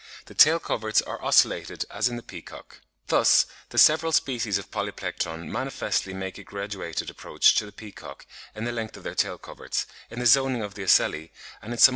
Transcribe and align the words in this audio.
The 0.25 0.33
tail 0.33 0.57
coverts 0.59 1.03
are 1.03 1.19
ocellated 1.19 1.85
as 1.91 2.09
in 2.09 2.15
the 2.15 2.23
peacock. 2.23 2.81
Thus 3.05 3.45
the 3.69 3.77
several 3.77 4.11
species 4.11 4.57
of 4.57 4.71
Polyplectron 4.71 5.45
manifestly 5.47 6.11
make 6.15 6.39
a 6.39 6.43
graduated 6.43 7.11
approach 7.11 7.53
to 7.57 7.67
the 7.67 7.71
peacock 7.71 8.25
in 8.55 8.63
the 8.65 8.71
length 8.71 8.97
of 8.97 9.03
their 9.03 9.13
tail 9.13 9.37
coverts, 9.37 9.85
in 10.09 10.17
the 10.17 10.25
zoning 10.25 10.63
of 10.63 10.73
the 10.73 10.81
ocelli, 10.81 11.31
and 11.61 11.71
in 11.71 11.77
some 11.77 11.83
other 11.83 11.85
characters. 11.85 11.89